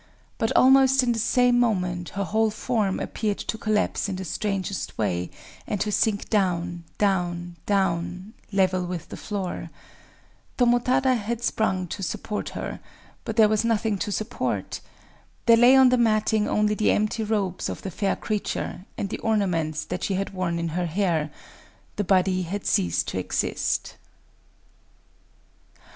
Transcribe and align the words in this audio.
But 0.39 0.51
almost 0.55 1.03
in 1.03 1.11
the 1.11 1.19
same 1.19 1.59
moment 1.59 2.09
her 2.17 2.23
whole 2.23 2.49
form 2.49 2.99
appeared 2.99 3.37
to 3.37 3.55
collapse 3.59 4.09
in 4.09 4.15
the 4.15 4.25
strangest 4.25 4.97
way, 4.97 5.29
and 5.67 5.79
to 5.79 5.91
sink 5.91 6.27
down, 6.27 6.85
down, 6.97 7.57
down—level 7.67 8.87
with 8.87 9.09
the 9.09 9.15
floor. 9.15 9.69
Tomotada 10.57 11.13
had 11.13 11.43
sprung 11.43 11.85
to 11.89 12.01
support 12.01 12.49
her;—but 12.57 13.35
there 13.35 13.47
was 13.47 13.63
nothing 13.63 13.99
to 13.99 14.11
support! 14.11 14.81
There 15.45 15.55
lay 15.55 15.75
on 15.75 15.89
the 15.89 15.99
matting 15.99 16.47
only 16.49 16.73
the 16.73 16.89
empty 16.89 17.21
robes 17.23 17.69
of 17.69 17.83
the 17.83 17.91
fair 17.91 18.15
creature 18.15 18.85
and 18.97 19.07
the 19.09 19.19
ornaments 19.19 19.85
that 19.85 20.03
she 20.03 20.15
had 20.15 20.31
worn 20.33 20.57
in 20.57 20.69
her 20.69 20.87
hair: 20.87 21.29
the 21.97 22.03
body 22.03 22.41
had 22.41 22.65
ceased 22.65 23.07
to 23.09 23.19
exist... 23.19 23.97